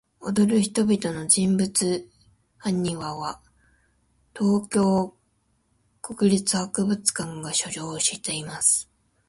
[0.19, 2.09] 踊る人々の人物
[2.57, 3.39] 埴輪は、
[4.35, 5.13] 東京
[6.01, 8.89] 国立博物館が所蔵しています。